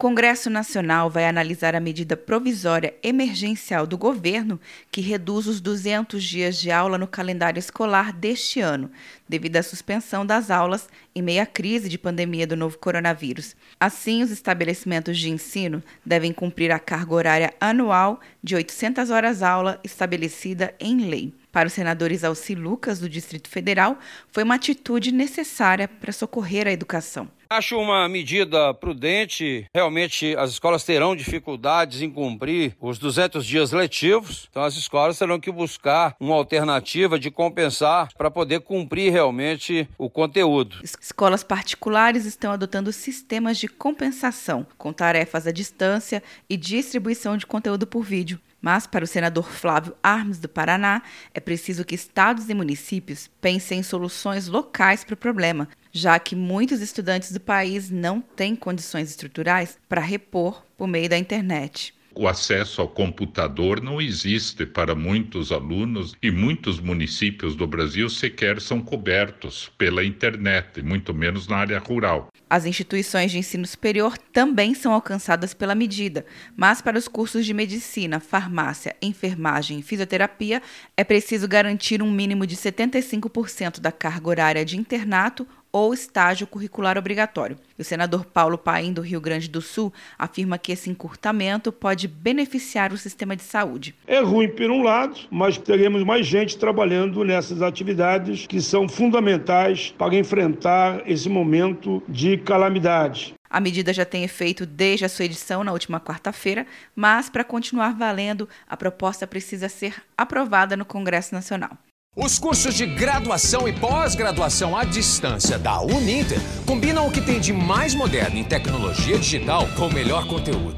[0.00, 4.58] Congresso Nacional vai analisar a medida provisória emergencial do governo
[4.90, 8.90] que reduz os 200 dias de aula no calendário escolar deste ano,
[9.28, 13.54] devido à suspensão das aulas em meio à crise de pandemia do novo coronavírus.
[13.78, 20.74] Assim, os estabelecimentos de ensino devem cumprir a carga horária anual de 800 horas-aula estabelecida
[20.80, 21.34] em lei.
[21.52, 26.72] Para os senadores Alci Lucas, do Distrito Federal, foi uma atitude necessária para socorrer a
[26.72, 27.28] educação.
[27.52, 29.66] Acho uma medida prudente.
[29.74, 34.46] Realmente, as escolas terão dificuldades em cumprir os 200 dias letivos.
[34.48, 40.08] Então, as escolas terão que buscar uma alternativa de compensar para poder cumprir realmente o
[40.08, 40.76] conteúdo.
[40.84, 47.84] Escolas particulares estão adotando sistemas de compensação, com tarefas à distância e distribuição de conteúdo
[47.84, 48.38] por vídeo.
[48.60, 53.78] Mas, para o senador Flávio Armes, do Paraná, é preciso que estados e municípios pensem
[53.78, 59.08] em soluções locais para o problema, já que muitos estudantes do país não têm condições
[59.08, 61.94] estruturais para repor por meio da internet.
[62.14, 68.60] O acesso ao computador não existe para muitos alunos e muitos municípios do Brasil sequer
[68.60, 72.28] são cobertos pela internet, muito menos na área rural.
[72.48, 77.54] As instituições de ensino superior também são alcançadas pela medida, mas para os cursos de
[77.54, 80.60] medicina, farmácia, enfermagem e fisioterapia
[80.96, 86.98] é preciso garantir um mínimo de 75% da carga horária de internato ou estágio curricular
[86.98, 87.56] obrigatório.
[87.78, 92.92] O senador Paulo Paim, do Rio Grande do Sul, afirma que esse encurtamento pode beneficiar
[92.92, 93.94] o sistema de saúde.
[94.06, 99.94] É ruim por um lado, mas teremos mais gente trabalhando nessas atividades que são fundamentais
[99.96, 103.34] para enfrentar esse momento de calamidade.
[103.48, 107.96] A medida já tem efeito desde a sua edição na última quarta-feira, mas para continuar
[107.96, 111.76] valendo, a proposta precisa ser aprovada no Congresso Nacional.
[112.22, 117.50] Os cursos de graduação e pós-graduação à distância da Uninter combinam o que tem de
[117.50, 120.76] mais moderno em tecnologia digital com o melhor conteúdo.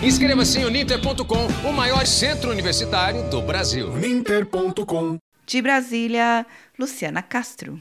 [0.00, 3.88] Inscreva-se em uninter.com, o maior centro universitário do Brasil.
[3.88, 5.18] Uninter.com.
[5.44, 6.46] De Brasília,
[6.78, 7.80] Luciana Castro.